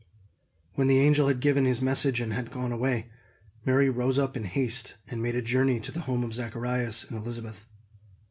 When 0.73 0.87
the 0.87 0.97
angel 0.97 1.27
had 1.27 1.41
given 1.41 1.65
his 1.65 1.79
message 1.79 2.21
and 2.21 2.33
had 2.33 2.49
gone 2.49 2.71
away, 2.71 3.11
Mary 3.63 3.87
rose 3.87 4.17
up 4.17 4.35
in 4.35 4.45
haste 4.45 4.95
and 5.07 5.21
made 5.21 5.35
a 5.35 5.43
journey 5.43 5.79
to 5.79 5.91
the 5.91 5.99
home 6.09 6.23
of 6.23 6.33
Zacharias 6.33 7.03
and 7.03 7.15
Elizabeth. 7.15 7.65